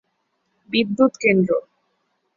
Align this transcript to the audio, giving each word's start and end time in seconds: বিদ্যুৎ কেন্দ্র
বিদ্যুৎ 0.69 1.13
কেন্দ্র 1.17 1.51